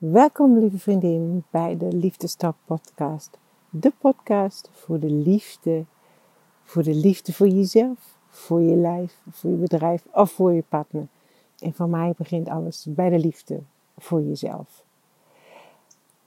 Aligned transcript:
Welkom, 0.00 0.58
lieve 0.58 0.78
vriendin, 0.78 1.44
bij 1.50 1.76
de 1.76 1.92
Liefdestap 1.92 2.56
Podcast. 2.64 3.38
De 3.70 3.92
podcast 3.98 4.70
voor 4.72 4.98
de 4.98 5.10
liefde, 5.10 5.84
voor 6.64 6.82
de 6.82 6.94
liefde 6.94 7.32
voor 7.32 7.48
jezelf, 7.48 8.16
voor 8.28 8.60
je 8.60 8.76
lijf, 8.76 9.22
voor 9.30 9.50
je 9.50 9.56
bedrijf 9.56 10.06
of 10.12 10.30
voor 10.30 10.52
je 10.52 10.64
partner. 10.68 11.06
En 11.58 11.74
voor 11.74 11.88
mij 11.88 12.14
begint 12.16 12.48
alles 12.48 12.86
bij 12.88 13.10
de 13.10 13.18
liefde 13.18 13.60
voor 13.98 14.22
jezelf. 14.22 14.84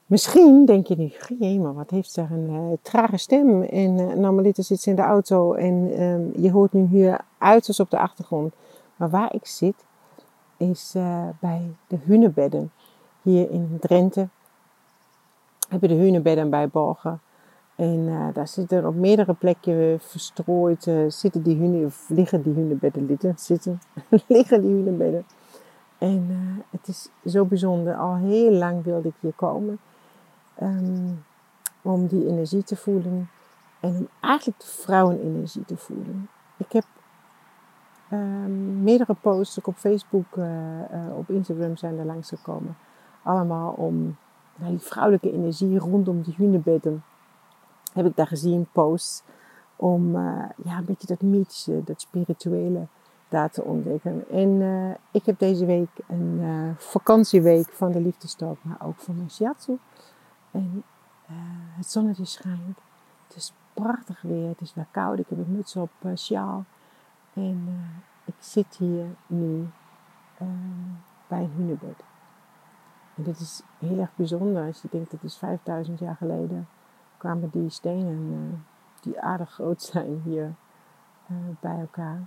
Misschien 0.06 0.66
denk 0.66 0.88
je 0.88 0.96
nu, 0.96 1.12
jee, 1.40 1.60
maar 1.60 1.74
wat 1.74 1.90
heeft 1.90 2.12
ze 2.12 2.22
een 2.22 2.50
uh, 2.50 2.78
trage 2.82 3.18
stem. 3.18 3.62
En 3.62 3.98
uh, 3.98 4.14
normaliter 4.14 4.64
zit 4.64 4.82
ze 4.82 4.90
in 4.90 4.96
de 4.96 5.02
auto 5.02 5.54
en 5.54 6.02
um, 6.02 6.32
je 6.36 6.52
hoort 6.52 6.74
nu 6.74 6.86
hier 6.86 7.20
uiterst 7.38 7.80
op 7.80 7.90
de 7.90 8.00
achtergrond. 8.00 8.54
Maar 8.96 9.10
waar 9.10 9.34
ik 9.34 9.46
zit, 9.46 9.86
is 10.58 10.94
uh, 10.96 11.28
bij 11.40 11.76
de 11.88 11.98
hunebedden 12.04 12.72
hier 13.24 13.50
in 13.50 13.78
Drenthe. 13.80 14.28
Hebben 15.70 15.90
de 15.90 15.96
hunebedden 15.96 16.50
bij 16.50 16.68
Borgen. 16.68 17.22
En 17.76 18.00
uh, 18.08 18.28
daar 18.34 18.48
zitten 18.48 18.86
op 18.86 18.96
meerdere 18.96 19.34
plekken 19.34 20.00
verstrooid, 20.02 20.86
uh, 20.86 21.10
zitten 21.10 21.44
die 21.44 21.56
hunen, 21.56 21.86
of 21.86 22.10
liggen 22.10 22.42
die 22.42 22.54
hunebedden, 22.54 23.06
liggen, 23.06 23.34
zitten, 23.38 23.82
liggen 24.28 24.62
die 24.62 24.72
hunebedden. 24.72 25.26
En 25.98 26.28
uh, 26.30 26.64
het 26.70 26.88
is 26.88 27.10
zo 27.32 27.46
bijzonder. 27.46 27.96
Al 27.96 28.16
heel 28.16 28.52
lang 28.52 28.84
wilde 28.84 29.08
ik 29.08 29.16
hier 29.20 29.34
komen. 29.36 29.80
Um, 30.62 31.24
om 31.82 32.08
die 32.08 32.28
energie 32.28 32.64
te 32.64 32.76
voelen. 32.76 33.30
En 33.80 33.90
om 33.90 34.08
eigenlijk 34.22 34.60
de 34.60 34.68
vrouwenenergie 34.68 35.66
te 35.66 35.78
voelen. 35.78 36.30
Ik 36.58 36.72
heb 36.72 36.86
um, 38.12 38.84
meerdere 38.84 39.16
posts, 39.22 39.60
ook 39.60 39.68
op 39.68 39.76
Facebook, 39.76 40.38
op 41.18 41.30
Instagram 41.30 41.78
zijn 41.78 42.00
er 42.00 42.06
langs 42.06 42.30
gekomen. 42.30 42.76
Allemaal 43.24 43.72
om 43.72 44.16
die 44.56 44.80
vrouwelijke 44.80 45.32
energie 45.32 45.80
rondom 45.80 46.22
die 46.22 46.34
hunebedden. 46.38 47.04
Heb 47.94 48.06
ik 48.06 48.16
daar 48.16 48.28
gezien, 48.28 48.68
posts. 48.72 49.24
Om 49.76 50.16
uh, 50.16 50.46
ja, 50.64 50.78
een 50.78 50.86
beetje 50.86 51.08
dat 51.08 51.22
mythische, 51.22 51.84
dat 51.84 52.02
spirituele 52.02 52.88
daar 53.28 53.50
te 53.50 53.64
ontdekken. 53.64 54.30
En 54.30 54.50
uh, 54.50 54.92
ik 55.12 55.26
heb 55.26 55.40
deze 55.40 55.66
week 55.66 55.90
een 56.08 56.40
uh, 56.42 56.70
vakantieweek 56.78 57.70
van 57.70 57.92
de 57.92 58.02
liefdestalk, 58.02 58.58
maar 58.62 58.78
ook 58.82 59.00
van 59.00 59.16
mijn 59.16 59.32
shiatsu. 59.32 59.78
En 60.52 60.84
het 61.76 61.90
zonnetje 61.90 62.26
schijnt. 62.26 62.80
Het 63.28 63.36
is 63.36 63.54
prachtig 63.74 64.22
weer. 64.22 64.48
Het 64.48 64.62
is 64.62 64.74
weer 64.74 64.88
koud. 64.92 65.20
Ik 65.20 65.30
heb 65.30 65.38
een 65.38 65.52
muts 65.52 65.76
op, 65.76 65.90
sjaal. 66.16 66.66
En 67.34 67.68
ik 68.26 68.36
zit 68.40 68.76
hier 68.78 69.06
nu 69.28 69.68
bij 71.28 71.40
een 71.40 71.52
hunebed. 71.56 72.04
En 73.16 73.24
dit 73.24 73.40
is 73.40 73.62
heel 73.80 74.00
erg 74.00 74.16
bijzonder 74.16 74.66
als 74.66 74.82
je 74.82 74.88
denkt 74.92 75.12
dat 75.12 75.24
is 75.24 75.38
5000 75.38 76.00
jaar 76.00 76.16
geleden 76.16 76.68
kwamen 77.18 77.50
die 77.50 77.70
stenen 77.70 78.32
uh, 78.32 78.60
die 79.02 79.22
aardig 79.22 79.52
groot 79.52 79.82
zijn 79.82 80.22
hier 80.24 80.54
uh, 81.32 81.38
bij 81.60 81.80
elkaar. 81.80 82.22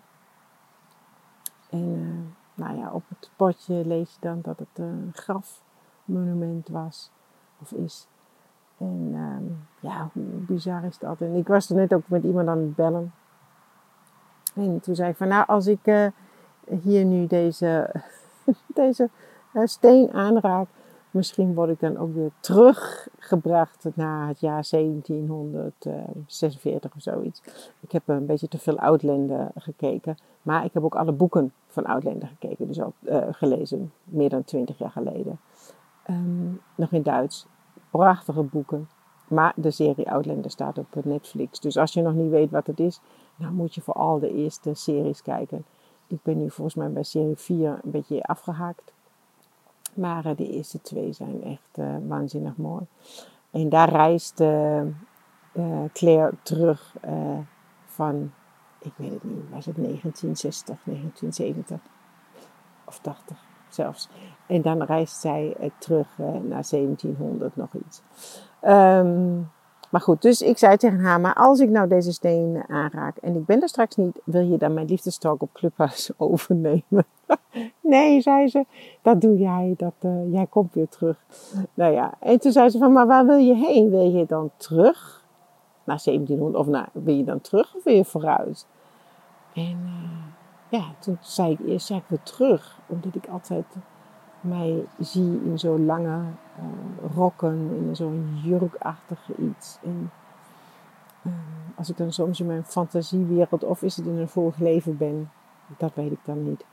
En 1.71 1.89
uh, 1.89 2.65
nou 2.65 2.79
ja, 2.79 2.91
op 2.91 3.03
het 3.09 3.31
potje 3.37 3.87
lees 3.87 4.13
je 4.13 4.19
dan 4.21 4.41
dat 4.43 4.59
het 4.59 4.69
een 4.79 5.11
grafmonument 5.15 6.69
was 6.69 7.11
of 7.61 7.73
is. 7.73 8.09
En 8.79 9.15
um, 9.15 9.67
ja, 9.81 10.11
hoe 10.13 10.25
bizar 10.25 10.85
is 10.85 10.99
dat? 10.99 11.21
En 11.21 11.35
ik 11.35 11.49
was 11.49 11.71
er 11.71 11.77
net 11.77 11.95
ook 11.95 12.09
met 12.09 12.25
iemand 12.25 12.49
aan 12.49 12.59
het 12.59 12.75
bellen. 12.75 13.13
En 14.55 14.81
toen 14.81 14.95
zei 14.95 15.11
ik 15.11 15.17
van 15.17 15.29
nou, 15.29 15.47
als 15.47 15.67
ik 15.67 16.13
hier 16.83 17.05
nu 17.05 17.27
deze, 17.27 17.95
deze 18.75 19.11
steen 19.65 20.13
aanraak, 20.13 20.69
Misschien 21.17 21.55
word 21.55 21.71
ik 21.71 21.81
dan 21.81 21.97
ook 21.97 22.15
weer 22.15 22.31
teruggebracht 22.41 23.87
naar 23.95 24.29
het 24.29 24.41
jaar 24.41 24.67
1746 24.71 26.95
of 26.97 27.03
zoiets. 27.03 27.43
Ik 27.81 27.93
heb 27.93 28.03
een 28.07 28.27
beetje 28.27 28.49
te 28.49 28.59
veel 28.59 28.79
Outlander 28.79 29.51
gekeken. 29.55 30.17
Maar 30.43 30.65
ik 30.65 30.73
heb 30.73 30.85
ook 30.85 30.95
alle 30.95 31.13
boeken 31.13 31.53
van 31.67 31.85
Outlander 31.85 32.29
gekeken. 32.29 32.67
Dus 32.67 32.81
ook 32.81 32.95
uh, 33.01 33.27
gelezen, 33.31 33.93
meer 34.05 34.29
dan 34.29 34.45
twintig 34.45 34.79
jaar 34.79 34.91
geleden. 34.91 35.39
Um, 36.11 36.61
nog 36.75 36.93
in 36.93 37.03
Duits. 37.03 37.47
Prachtige 37.91 38.43
boeken. 38.43 38.89
Maar 39.29 39.53
de 39.57 39.71
serie 39.71 40.11
Outlander 40.11 40.51
staat 40.51 40.79
op 40.79 41.05
Netflix. 41.05 41.61
Dus 41.61 41.77
als 41.77 41.93
je 41.93 42.03
nog 42.03 42.15
niet 42.15 42.31
weet 42.31 42.51
wat 42.51 42.67
het 42.67 42.81
is, 42.81 43.01
dan 43.37 43.55
moet 43.55 43.75
je 43.75 43.81
vooral 43.81 44.19
de 44.19 44.35
eerste 44.35 44.75
series 44.75 45.23
kijken. 45.23 45.65
Ik 46.07 46.19
ben 46.23 46.39
nu 46.39 46.51
volgens 46.51 46.77
mij 46.77 46.91
bij 46.91 47.03
serie 47.03 47.37
4 47.37 47.79
een 47.83 47.91
beetje 47.91 48.23
afgehaakt. 48.23 48.95
Maar 49.97 50.27
uh, 50.27 50.37
de 50.37 50.49
eerste 50.49 50.81
twee 50.81 51.13
zijn 51.13 51.43
echt 51.45 51.79
uh, 51.79 51.97
waanzinnig 52.07 52.57
mooi. 52.57 52.87
En 53.51 53.69
daar 53.69 53.89
reist 53.89 54.41
uh, 54.41 54.83
Claire 55.93 56.33
terug 56.43 56.95
van, 57.85 58.33
ik 58.81 58.93
weet 58.97 59.13
het 59.13 59.25
niet, 59.25 59.51
was 59.51 59.67
het 59.67 59.77
1960, 59.77 60.79
1970 60.85 61.81
of 62.85 62.99
80 62.99 63.45
zelfs. 63.69 64.09
En 64.47 64.63
dan 64.63 64.83
reist 64.83 65.21
zij 65.21 65.57
terug 65.79 66.19
naar 66.19 66.65
1700 66.71 67.57
nog 67.57 67.75
iets. 67.75 68.03
Um, 68.63 69.51
maar 69.91 70.01
goed, 70.01 70.23
dus 70.23 70.43
ik 70.43 70.59
zei 70.59 70.77
tegen 70.77 71.01
haar, 71.01 71.21
maar 71.21 71.35
als 71.35 71.61
ik 71.61 71.69
nou 71.69 71.89
deze 71.89 72.13
steen 72.13 72.65
aanraak 72.69 73.17
en 73.17 73.37
ik 73.37 73.45
ben 73.45 73.63
er 73.63 73.69
straks 73.69 73.97
niet, 73.97 74.21
wil 74.25 74.51
je 74.51 74.59
dan 74.59 74.75
mijn 74.75 74.87
liefdestalk 74.87 75.43
op 75.43 75.53
Clubhuis 75.53 76.11
overnemen? 76.17 77.05
nee, 77.81 78.21
zei 78.21 78.49
ze, 78.49 78.65
dat 79.03 79.21
doe 79.21 79.39
jij, 79.39 79.75
dat, 79.77 79.95
uh, 80.01 80.33
jij 80.33 80.47
komt 80.47 80.75
weer 80.75 80.89
terug. 80.89 81.25
Nou 81.75 81.93
ja, 81.93 82.15
en 82.21 82.41
toen 82.41 82.53
zei 82.53 82.69
ze 82.69 82.79
van, 82.79 82.93
maar 82.93 83.07
waar 83.07 83.27
wil 83.27 83.39
je 83.39 83.55
heen? 83.55 83.91
Wil 83.91 84.11
je 84.11 84.27
dan 84.27 84.51
terug 84.57 85.25
naar 85.85 86.01
1700 86.05 86.57
of 86.59 86.67
naar, 86.67 86.89
wil 86.93 87.15
je 87.15 87.25
dan 87.25 87.41
terug 87.41 87.75
of 87.75 87.85
wil 87.85 87.95
je 87.95 88.05
vooruit? 88.05 88.67
En 89.55 89.79
uh, 89.85 90.81
ja, 90.81 90.85
toen 90.99 91.19
zei 91.21 91.53
ik 91.53 91.59
eerst, 91.67 91.89
ja, 91.89 91.97
ik 91.97 92.03
wil 92.07 92.19
terug, 92.23 92.79
omdat 92.87 93.15
ik 93.15 93.27
altijd 93.27 93.65
mij 94.47 94.85
zie 94.99 95.41
in 95.45 95.59
zo'n 95.59 95.87
lange 95.87 96.19
uh, 96.59 97.15
rokken, 97.15 97.71
in 97.77 97.97
zo'n 97.97 98.41
jurkachtige 98.43 99.35
iets. 99.37 99.79
En 99.83 100.11
uh, 101.23 101.33
als 101.75 101.91
ik 101.91 101.97
dan 101.97 102.13
soms 102.13 102.41
in 102.41 102.47
mijn 102.47 102.65
fantasiewereld, 102.65 103.65
of 103.65 103.83
is 103.83 103.97
het 103.97 104.07
in 104.07 104.19
een 104.19 104.29
vorig 104.29 104.59
leven 104.59 104.97
ben, 104.97 105.31
dat 105.77 105.91
weet 105.95 106.13
ik 106.13 106.21
dan 106.25 106.45
niet. 106.45 106.65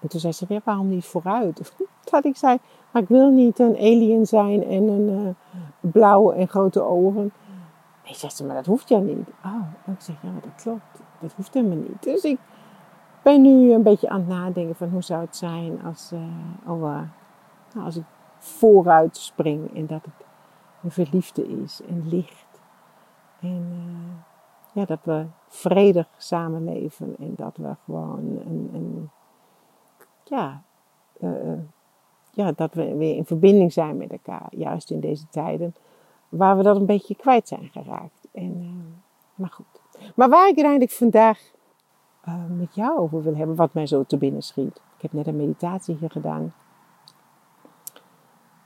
En 0.00 0.08
toen 0.08 0.20
zei 0.20 0.32
ze 0.32 0.46
weer, 0.48 0.60
waarom 0.64 0.88
niet 0.88 1.04
vooruit? 1.04 1.72
Dat 2.10 2.24
ik 2.24 2.36
zei, 2.36 2.58
maar 2.90 3.02
ik 3.02 3.08
wil 3.08 3.30
niet 3.30 3.58
een 3.58 3.76
alien 3.76 4.26
zijn 4.26 4.64
en 4.64 4.88
een 4.88 5.08
uh, 5.08 5.28
blauwe 5.80 6.34
en 6.34 6.48
grote 6.48 6.82
ogen. 6.82 7.32
Nee, 8.04 8.14
zegt 8.14 8.36
ze, 8.36 8.44
maar 8.44 8.54
dat 8.54 8.66
hoeft 8.66 8.88
ja 8.88 8.98
niet. 8.98 9.28
Oh, 9.44 9.92
ik 9.94 10.00
zeg, 10.00 10.16
ja, 10.22 10.28
dat 10.42 10.62
klopt. 10.62 11.00
Dat 11.20 11.32
hoeft 11.36 11.54
helemaal 11.54 11.76
niet. 11.76 12.02
Dus 12.02 12.22
ik 12.22 12.38
ben 13.24 13.42
nu 13.42 13.72
een 13.72 13.82
beetje 13.82 14.08
aan 14.08 14.20
het 14.20 14.28
nadenken 14.28 14.74
van 14.74 14.88
hoe 14.88 15.02
zou 15.02 15.20
het 15.20 15.36
zijn 15.36 15.82
als, 15.84 16.12
uh, 16.12 16.20
nou, 16.66 17.06
als 17.84 17.96
ik 17.96 18.04
vooruit 18.38 19.16
spring 19.16 19.76
en 19.76 19.86
dat 19.86 20.04
het 20.04 20.26
een 20.82 20.90
verliefde 20.90 21.46
is 21.62 21.80
en 21.88 22.08
licht. 22.08 22.60
En 23.40 23.68
uh, 23.70 24.14
ja, 24.72 24.84
dat 24.84 24.98
we 25.02 25.26
vredig 25.48 26.08
samenleven 26.16 27.16
en 27.18 27.32
dat 27.36 27.56
we 27.56 27.76
gewoon 27.84 28.40
een, 28.46 28.70
een 28.72 29.10
ja, 30.24 30.62
ja, 32.30 32.52
dat 32.52 32.74
we 32.74 32.96
weer 32.96 33.16
in 33.16 33.24
verbinding 33.24 33.72
zijn 33.72 33.96
met 33.96 34.12
elkaar, 34.12 34.46
juist 34.50 34.90
in 34.90 35.00
deze 35.00 35.28
tijden 35.30 35.74
waar 36.28 36.56
we 36.56 36.62
dat 36.62 36.76
een 36.76 36.86
beetje 36.86 37.16
kwijt 37.16 37.48
zijn 37.48 37.68
geraakt. 37.72 38.28
En, 38.32 38.84
maar 39.34 39.50
goed. 39.50 39.66
Maar 40.14 40.28
waar 40.28 40.48
ik 40.48 40.54
uiteindelijk 40.54 40.90
vandaag 40.90 41.53
uh, 42.28 42.34
met 42.58 42.74
jou 42.74 42.98
over 42.98 43.22
wil 43.22 43.36
hebben, 43.36 43.56
wat 43.56 43.74
mij 43.74 43.86
zo 43.86 44.04
te 44.04 44.16
binnen 44.16 44.42
schiet. 44.42 44.76
Ik 44.76 45.02
heb 45.02 45.12
net 45.12 45.26
een 45.26 45.36
meditatie 45.36 45.96
hier 46.00 46.10
gedaan. 46.10 46.54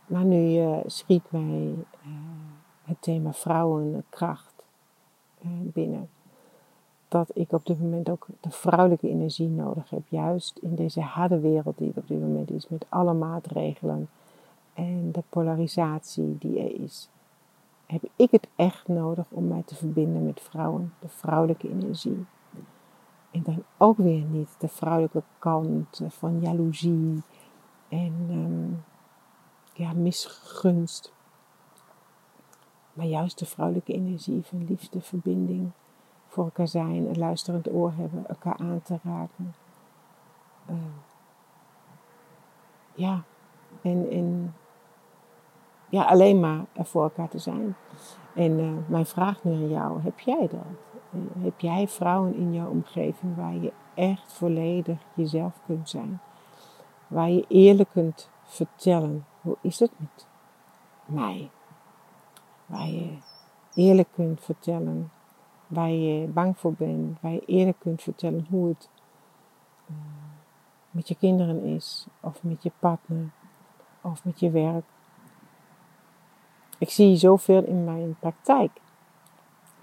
Maar 0.06 0.24
nu 0.24 0.58
uh, 0.58 0.78
schiet 0.86 1.30
mij 1.30 1.74
uh, 2.06 2.12
het 2.84 2.96
thema 3.02 3.32
vrouwenkracht 3.32 4.64
binnen. 5.62 6.08
Dat 7.08 7.30
ik 7.34 7.52
op 7.52 7.66
dit 7.66 7.80
moment 7.80 8.08
ook 8.08 8.26
de 8.40 8.50
vrouwelijke 8.50 9.08
energie 9.08 9.48
nodig 9.48 9.90
heb. 9.90 10.02
Juist 10.08 10.58
in 10.58 10.74
deze 10.74 11.00
harde 11.00 11.40
wereld 11.40 11.78
die 11.78 11.90
er 11.90 11.98
op 11.98 12.08
dit 12.08 12.20
moment 12.20 12.50
is. 12.50 12.68
Met 12.68 12.86
alle 12.88 13.12
maatregelen 13.12 14.08
en 14.74 15.12
de 15.12 15.22
polarisatie 15.28 16.38
die 16.38 16.58
er 16.58 16.80
is. 16.82 17.08
Heb 17.86 18.02
ik 18.16 18.30
het 18.30 18.48
echt 18.56 18.88
nodig 18.88 19.26
om 19.28 19.48
mij 19.48 19.62
te 19.64 19.74
verbinden 19.74 20.24
met 20.24 20.40
vrouwen. 20.40 20.92
De 20.98 21.08
vrouwelijke 21.08 21.68
energie. 21.68 22.26
En 23.38 23.44
dan 23.44 23.64
ook 23.76 23.96
weer 23.96 24.22
niet 24.22 24.54
de 24.58 24.68
vrouwelijke 24.68 25.22
kant 25.38 26.00
van 26.08 26.40
jaloezie 26.40 27.22
en 27.88 28.14
um, 28.30 28.84
ja, 29.72 29.92
misgunst. 29.92 31.12
Maar 32.92 33.06
juist 33.06 33.38
de 33.38 33.46
vrouwelijke 33.46 33.92
energie 33.92 34.44
van 34.44 34.64
liefde, 34.64 35.00
verbinding, 35.00 35.70
voor 36.26 36.44
elkaar 36.44 36.68
zijn, 36.68 37.08
een 37.08 37.18
luisterend 37.18 37.72
oor 37.72 37.92
hebben, 37.96 38.28
elkaar 38.28 38.56
aan 38.56 38.82
te 38.82 38.98
raken. 39.02 39.54
Uh, 40.70 40.76
ja, 42.94 43.22
en, 43.82 44.10
en 44.10 44.54
ja, 45.88 46.04
alleen 46.04 46.40
maar 46.40 46.64
voor 46.74 47.02
elkaar 47.02 47.28
te 47.28 47.38
zijn. 47.38 47.76
En 48.34 48.58
uh, 48.58 48.72
mijn 48.86 49.06
vraag 49.06 49.44
nu 49.44 49.52
aan 49.52 49.68
jou, 49.68 50.00
heb 50.00 50.20
jij 50.20 50.48
dat? 50.48 50.87
Heb 51.38 51.60
jij 51.60 51.88
vrouwen 51.88 52.34
in 52.34 52.54
jouw 52.54 52.70
omgeving 52.70 53.36
waar 53.36 53.54
je 53.54 53.72
echt 53.94 54.32
volledig 54.32 54.98
jezelf 55.14 55.60
kunt 55.66 55.88
zijn? 55.88 56.20
Waar 57.06 57.30
je 57.30 57.44
eerlijk 57.48 57.90
kunt 57.92 58.30
vertellen, 58.44 59.26
hoe 59.40 59.56
is 59.60 59.78
het 59.78 59.90
met 59.96 60.26
mij? 61.04 61.50
Waar 62.66 62.88
je 62.88 63.18
eerlijk 63.74 64.08
kunt 64.14 64.40
vertellen 64.40 65.10
waar 65.68 65.90
je 65.90 66.26
bang 66.26 66.58
voor 66.58 66.72
bent, 66.72 67.20
waar 67.20 67.32
je 67.32 67.44
eerlijk 67.44 67.78
kunt 67.78 68.02
vertellen 68.02 68.46
hoe 68.50 68.68
het 68.68 68.90
uh, 69.90 69.96
met 70.90 71.08
je 71.08 71.14
kinderen 71.14 71.62
is, 71.64 72.06
of 72.20 72.42
met 72.42 72.62
je 72.62 72.72
partner, 72.78 73.30
of 74.00 74.24
met 74.24 74.40
je 74.40 74.50
werk. 74.50 74.84
Ik 76.78 76.90
zie 76.90 77.16
zoveel 77.16 77.64
in 77.64 77.84
mijn 77.84 78.16
praktijk 78.18 78.70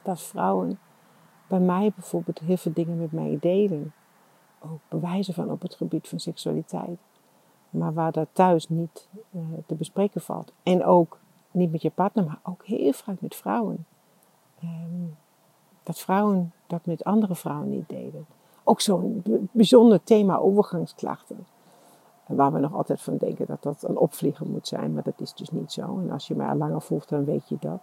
dat 0.02 0.22
vrouwen 0.22 0.80
bij 1.48 1.60
mij 1.60 1.92
bijvoorbeeld 1.96 2.40
heel 2.40 2.58
veel 2.58 2.74
dingen 2.74 2.98
met 2.98 3.12
mij 3.12 3.38
delen. 3.42 3.94
Ook 4.60 4.80
bewijzen 4.88 5.34
van 5.34 5.52
op 5.52 5.62
het 5.62 5.76
gebied 5.76 6.08
van 6.08 6.20
seksualiteit. 6.20 7.00
Maar 7.70 7.94
waar 7.94 8.12
dat 8.12 8.28
thuis 8.32 8.70
niet 8.70 9.08
uh, 9.32 9.42
te 9.66 9.76
bespreken 9.76 10.22
valt. 10.22 10.54
En 10.64 10.86
ook 10.86 11.20
niet 11.52 11.72
met 11.72 11.82
je 11.82 11.90
partner, 11.90 12.26
maar 12.26 12.40
ook 12.44 12.66
heel 12.66 12.94
vaak 12.94 13.22
met 13.22 13.36
vrouwen. 13.36 13.86
Um, 14.64 15.16
dat 15.84 16.00
vrouwen 16.00 16.54
dat 16.68 16.86
met 16.86 17.04
andere 17.04 17.36
vrouwen 17.36 17.70
niet 17.70 17.90
deden. 17.90 18.26
Ook 18.64 18.82
zo'n 18.82 19.24
bijzonder 19.52 20.04
thema 20.04 20.38
overgangsklachten. 20.38 21.46
Waar 22.26 22.54
we 22.54 22.60
nog 22.60 22.74
altijd 22.74 23.02
van 23.02 23.18
denken 23.18 23.46
dat 23.46 23.64
dat 23.64 23.84
een 23.84 23.98
opvlieger 23.98 24.48
moet 24.48 24.68
zijn, 24.68 24.94
maar 24.94 25.04
dat 25.04 25.22
is 25.22 25.34
dus 25.34 25.50
niet 25.50 25.72
zo. 25.72 25.82
En 26.00 26.12
als 26.12 26.28
je 26.28 26.36
mij 26.36 26.48
al 26.48 26.56
langer 26.56 26.82
volgt, 26.82 27.10
dan 27.10 27.26
weet 27.26 27.50
je 27.50 27.58
dat. 27.60 27.82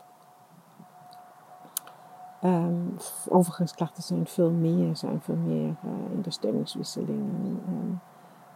Um, 2.45 2.97
overgangsklachten 3.29 4.03
zijn 4.03 4.27
veel 4.27 4.51
meer, 4.51 4.97
zijn 4.97 5.21
veel 5.21 5.37
meer 5.37 5.69
uh, 5.85 6.13
in 6.13 6.23
de 6.23 6.31
stemmingswisselingen, 6.31 7.63
um, 7.69 8.01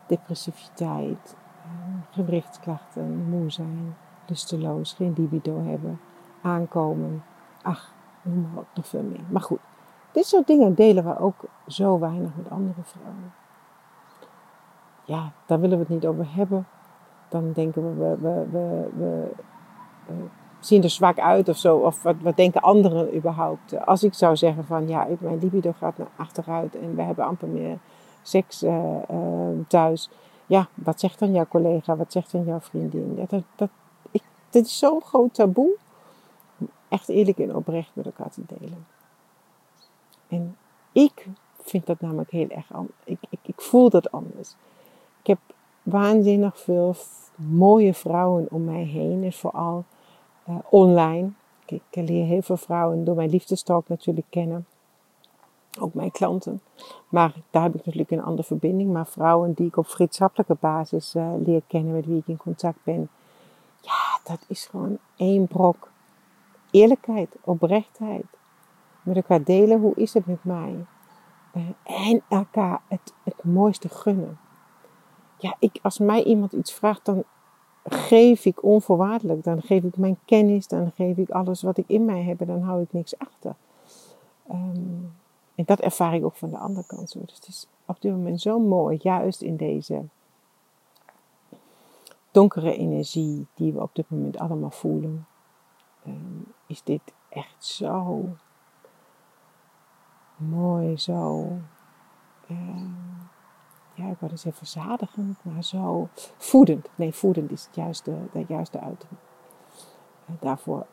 depressiviteit, 0.07 1.37
um, 1.65 2.05
gewrichtsklachten, 2.11 3.29
moe 3.29 3.51
zijn, 3.51 3.97
lusteloos, 4.27 4.93
geen 4.93 5.13
libido 5.17 5.65
hebben, 5.65 6.01
aankomen. 6.43 7.25
Ach, 7.63 7.93
noem 8.23 8.51
maar 8.55 8.65
nog 8.75 8.87
veel 8.87 9.03
meer. 9.03 9.25
Maar 9.29 9.43
goed, 9.43 9.61
dit 10.13 10.27
soort 10.27 10.47
dingen 10.47 10.75
delen 10.75 11.05
we 11.05 11.19
ook 11.19 11.45
zo 11.67 11.99
weinig 11.99 12.31
met 12.37 12.51
andere 12.51 12.83
vrouwen. 12.83 13.33
Ja, 15.05 15.33
daar 15.47 15.61
willen 15.61 15.79
we 15.79 15.85
het 15.85 15.93
niet 15.93 16.07
over 16.07 16.35
hebben. 16.35 16.67
Dan 17.29 17.53
denken 17.53 17.99
we, 17.99 18.17
we, 18.17 18.47
we, 18.51 18.89
we, 18.97 19.35
zien 20.67 20.83
er 20.83 20.91
zwak 20.91 21.19
uit 21.19 21.49
of 21.49 21.57
zo. 21.57 21.77
Of 21.77 22.03
wat, 22.03 22.15
wat 22.21 22.37
denken 22.37 22.61
anderen 22.61 23.17
überhaupt? 23.17 23.87
Als 23.87 24.03
ik 24.03 24.15
zou 24.15 24.37
zeggen 24.37 24.65
van 24.65 24.89
ja, 24.89 25.07
mijn 25.19 25.39
libido 25.39 25.73
gaat 25.79 25.99
naar 25.99 26.11
achteruit 26.17 26.77
en 26.77 26.97
we 26.97 27.03
hebben 27.03 27.25
amper 27.25 27.49
meer 27.49 27.79
seks 28.23 28.63
uh, 28.63 28.95
uh, 29.11 29.19
thuis. 29.69 30.11
Ja, 30.47 30.69
wat 30.75 31.01
zegt 31.01 31.19
dan 31.19 31.33
jouw 31.33 31.47
collega? 31.49 31.97
Wat 31.97 32.13
zegt 32.13 32.33
dan 32.33 32.45
jouw 32.45 32.61
vriendin? 32.61 33.27
Dat, 33.29 33.43
dat, 33.57 33.69
ik, 34.11 34.23
is 34.51 34.79
zo'n 34.79 35.01
groot 35.01 35.35
taboe 35.35 35.77
echt 36.89 37.09
eerlijk 37.09 37.39
en 37.39 37.57
oprecht 37.57 37.91
met 37.93 38.07
elkaar 38.07 38.31
te 38.31 38.43
delen. 38.47 38.87
En 40.29 40.57
ik 40.93 41.27
vind 41.61 41.87
dat 41.87 42.01
namelijk 42.01 42.31
heel 42.31 42.49
erg 42.49 42.73
anders. 42.73 42.97
Ik, 43.05 43.19
ik, 43.29 43.39
ik 43.43 43.61
voel 43.61 43.91
dat 43.91 44.11
anders. 44.11 44.55
Ik 45.21 45.27
heb 45.27 45.39
waanzinnig 45.83 46.59
veel 46.59 46.95
mooie 47.37 47.95
vrouwen 47.95 48.47
om 48.51 48.65
mij 48.65 48.83
heen. 48.83 49.25
En 49.25 49.33
vooral 49.33 49.85
uh, 50.49 50.57
online. 50.71 51.31
Ik, 51.67 51.83
ik, 51.91 52.09
leer 52.09 52.27
heel 52.27 52.43
veel 52.43 52.57
vrouwen 52.57 53.05
door 53.05 53.17
mijn 53.17 53.31
liefdestalk 53.31 53.89
natuurlijk 53.89 54.27
kennen. 54.31 54.67
Ook 55.81 55.95
mijn 55.95 56.11
klanten. 56.11 56.61
Maar 57.09 57.35
daar 57.51 57.63
heb 57.63 57.75
ik 57.75 57.85
natuurlijk 57.85 58.11
een 58.11 58.23
andere 58.23 58.47
verbinding. 58.47 58.93
Maar 58.93 59.07
vrouwen 59.07 59.53
die 59.53 59.67
ik 59.67 59.77
op 59.77 59.87
vriendschappelijke 59.87 60.57
basis 60.61 61.15
uh, 61.15 61.31
leer 61.45 61.63
kennen, 61.67 61.95
met 61.95 62.07
wie 62.07 62.19
ik 62.19 62.27
in 62.27 62.37
contact 62.37 62.79
ben. 62.85 63.09
Ja, 63.81 64.21
dat 64.25 64.45
is 64.49 64.67
gewoon 64.67 64.99
één 65.17 65.47
brok 65.47 65.89
eerlijkheid, 66.71 67.37
oprechtheid. 67.45 68.25
Met 69.03 69.17
elkaar 69.17 69.45
delen, 69.45 69.81
hoe 69.81 69.95
is 69.95 70.15
het 70.15 70.27
met 70.27 70.45
mij? 70.45 70.87
Uh, 71.57 71.63
en 71.83 72.23
elkaar 72.29 72.81
het, 72.89 73.15
het 73.23 73.45
mooiste 73.45 73.89
gunnen. 73.89 74.39
Ja, 75.39 75.57
ik, 75.59 75.79
als 75.83 75.99
mij 75.99 76.25
iemand 76.25 76.53
iets 76.53 76.73
vraagt, 76.73 77.05
dan 77.05 77.25
geef 77.89 78.45
ik 78.45 78.63
onvoorwaardelijk. 78.63 79.45
Dan 79.45 79.63
geef 79.63 79.83
ik 79.83 79.97
mijn 79.97 80.19
kennis, 80.25 80.67
dan 80.67 80.93
geef 80.95 81.17
ik 81.17 81.31
alles 81.31 81.63
wat 81.63 81.77
ik 81.77 81.89
in 81.89 82.05
mij 82.05 82.23
heb 82.23 82.41
en 82.41 82.47
dan 82.47 82.63
hou 82.63 82.83
ik 82.83 82.93
niks 82.93 83.19
achter. 83.19 83.55
Um, 84.51 85.15
en 85.55 85.65
dat 85.65 85.81
ervaar 85.81 86.15
ik 86.15 86.25
ook 86.25 86.35
van 86.35 86.51
de 86.51 86.59
andere 86.59 86.87
kant 86.87 87.11
zo. 87.11 87.21
Dus 87.25 87.35
het 87.35 87.47
is 87.47 87.67
op 87.87 88.01
dit 88.01 88.13
moment 88.13 88.41
zo 88.41 88.59
mooi, 88.59 88.99
juist 89.03 89.41
in 89.41 89.57
deze 89.57 90.05
donkere 92.31 92.77
energie 92.77 93.47
die 93.55 93.73
we 93.73 93.83
op 93.83 93.95
dit 93.95 94.11
moment 94.11 94.39
allemaal 94.39 94.71
voelen. 94.71 95.27
Ehm, 96.05 96.41
is 96.67 96.83
dit 96.83 97.01
echt 97.29 97.65
zo 97.65 98.25
mooi, 100.37 100.99
zo, 100.99 101.49
ehm, 102.49 103.26
ja, 103.97 104.11
ik 104.11 104.17
wou 104.19 104.33
eens 104.33 104.45
even 104.45 104.59
verzadigend, 104.59 105.39
maar 105.43 105.65
zo 105.65 106.09
voedend. 106.37 106.89
Nee, 106.95 107.13
voedend 107.13 107.51
is 107.51 107.65
het 107.65 107.75
juiste, 107.75 108.15
de 108.33 108.45
juiste 108.49 108.81
uitdruk. 108.81 109.19
Uh, 110.31 110.37
daarvoor 110.41 110.87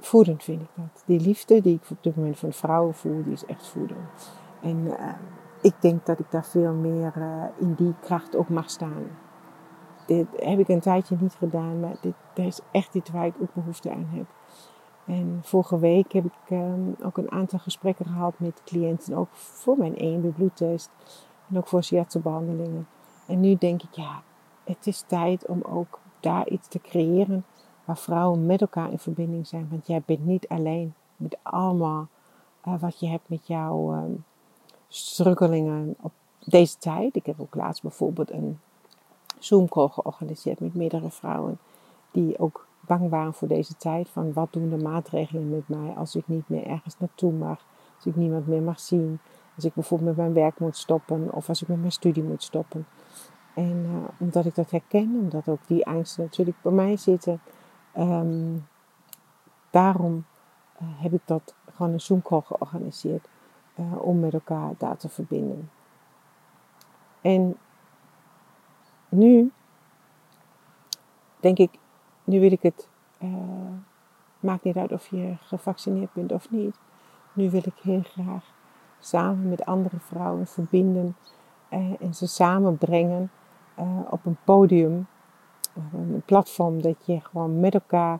voedend 0.00 0.44
vind 0.44 0.60
ik 0.60 0.68
dat. 0.74 1.02
Die 1.06 1.20
liefde 1.20 1.60
die 1.60 1.74
ik 1.74 1.90
op 1.90 2.02
dit 2.02 2.16
moment 2.16 2.38
voor 2.38 2.52
vrouwen 2.52 2.94
voel, 2.94 3.22
die 3.22 3.32
is 3.32 3.44
echt 3.44 3.66
voedend. 3.66 4.30
En 4.62 4.76
uh, 4.76 5.12
ik 5.60 5.74
denk 5.80 6.06
dat 6.06 6.18
ik 6.18 6.30
daar 6.30 6.44
veel 6.44 6.72
meer 6.72 7.12
uh, 7.16 7.44
in 7.58 7.74
die 7.74 7.94
kracht 8.00 8.36
ook 8.36 8.48
mag 8.48 8.70
staan. 8.70 9.06
Dit 10.06 10.26
heb 10.36 10.58
ik 10.58 10.68
een 10.68 10.80
tijdje 10.80 11.16
niet 11.20 11.34
gedaan, 11.34 11.80
maar 11.80 11.96
dit, 12.00 12.14
dit 12.34 12.46
is 12.46 12.60
echt 12.70 12.94
iets 12.94 13.10
waar 13.10 13.26
ik 13.26 13.34
ook 13.40 13.54
behoefte 13.54 13.90
aan 13.90 14.08
heb. 14.10 14.26
En 15.04 15.40
vorige 15.42 15.78
week 15.78 16.12
heb 16.12 16.24
ik 16.24 16.50
um, 16.50 16.96
ook 17.02 17.16
een 17.16 17.30
aantal 17.30 17.58
gesprekken 17.58 18.06
gehad 18.06 18.34
met 18.38 18.62
cliënten, 18.64 19.16
ook 19.16 19.28
voor 19.32 19.78
mijn 19.78 19.94
ene 19.94 20.28
bloedtest 20.28 20.90
en 21.48 21.56
ook 21.56 21.66
voor 21.66 21.84
shiatsu-behandelingen. 21.84 22.88
En 23.26 23.40
nu 23.40 23.56
denk 23.58 23.82
ik, 23.82 23.92
ja, 23.92 24.22
het 24.64 24.86
is 24.86 25.04
tijd 25.06 25.46
om 25.46 25.62
ook 25.62 25.98
daar 26.20 26.48
iets 26.48 26.68
te 26.68 26.80
creëren 26.80 27.44
waar 27.84 27.98
vrouwen 27.98 28.46
met 28.46 28.60
elkaar 28.60 28.90
in 28.90 28.98
verbinding 28.98 29.46
zijn. 29.46 29.68
Want 29.70 29.86
jij 29.86 30.02
bent 30.06 30.24
niet 30.24 30.48
alleen 30.48 30.94
met 31.16 31.36
allemaal 31.42 32.08
uh, 32.68 32.80
wat 32.80 33.00
je 33.00 33.06
hebt 33.06 33.28
met 33.28 33.46
jouw 33.46 33.94
um, 33.94 34.24
struggelingen 34.88 35.96
op 36.00 36.12
deze 36.44 36.78
tijd. 36.78 37.16
Ik 37.16 37.26
heb 37.26 37.40
ook 37.40 37.54
laatst 37.54 37.82
bijvoorbeeld 37.82 38.30
een 38.30 38.58
Zoom-call 39.38 39.88
georganiseerd 39.88 40.60
met 40.60 40.74
meerdere 40.74 41.10
vrouwen 41.10 41.58
die 42.10 42.38
ook 42.38 42.66
bang 42.80 43.10
waren 43.10 43.34
voor 43.34 43.48
deze 43.48 43.76
tijd. 43.76 44.08
Van 44.08 44.32
wat 44.32 44.52
doen 44.52 44.70
de 44.70 44.76
maatregelen 44.76 45.50
met 45.50 45.68
mij 45.68 45.94
als 45.96 46.14
ik 46.14 46.28
niet 46.28 46.48
meer 46.48 46.66
ergens 46.66 46.98
naartoe 46.98 47.32
mag. 47.32 47.64
Als 47.96 48.06
ik 48.06 48.16
niemand 48.16 48.46
meer 48.46 48.62
mag 48.62 48.80
zien. 48.80 49.18
Als 49.56 49.64
ik 49.64 49.74
bijvoorbeeld 49.74 50.08
met 50.08 50.18
mijn 50.18 50.32
werk 50.44 50.58
moet 50.58 50.76
stoppen. 50.76 51.32
Of 51.32 51.48
als 51.48 51.62
ik 51.62 51.68
met 51.68 51.80
mijn 51.80 51.92
studie 51.92 52.22
moet 52.22 52.42
stoppen. 52.42 52.86
En 53.54 53.84
uh, 53.84 54.08
omdat 54.18 54.44
ik 54.44 54.54
dat 54.54 54.70
herken. 54.70 55.16
Omdat 55.20 55.48
ook 55.48 55.66
die 55.66 55.86
angsten 55.86 56.24
natuurlijk 56.24 56.56
bij 56.62 56.72
mij 56.72 56.96
zitten. 56.96 57.40
Um, 57.98 58.66
daarom 59.70 60.24
uh, 60.82 60.88
heb 61.02 61.12
ik 61.12 61.22
dat 61.24 61.54
gewoon 61.74 61.92
een 61.92 62.00
Zoom 62.00 62.22
call 62.22 62.40
georganiseerd. 62.40 63.28
Uh, 63.76 64.02
om 64.02 64.20
met 64.20 64.34
elkaar 64.34 64.74
daar 64.78 64.96
te 64.96 65.08
verbinden. 65.08 65.70
En 67.20 67.56
nu 69.08 69.52
denk 71.40 71.58
ik, 71.58 71.78
nu 72.24 72.40
wil 72.40 72.52
ik 72.52 72.62
het, 72.62 72.88
maakt 74.40 74.62
niet 74.62 74.76
uit 74.76 74.92
of 74.92 75.06
je 75.06 75.36
gevaccineerd 75.40 76.12
bent 76.12 76.32
of 76.32 76.50
niet. 76.50 76.76
Nu 77.32 77.50
wil 77.50 77.62
ik 77.64 77.74
heel 77.82 78.02
graag 78.02 78.44
samen 79.00 79.48
met 79.48 79.64
andere 79.64 79.96
vrouwen 79.98 80.46
verbinden 80.46 81.16
uh, 81.70 81.78
en 82.00 82.14
ze 82.14 82.26
samenbrengen 82.26 83.30
uh, 83.78 83.84
op 84.10 84.26
een 84.26 84.36
podium, 84.44 85.06
een 85.92 86.22
platform 86.24 86.82
dat 86.82 86.96
je 87.04 87.20
gewoon 87.20 87.60
met 87.60 87.74
elkaar 87.74 88.18